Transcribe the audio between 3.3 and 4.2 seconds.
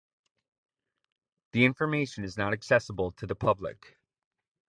public.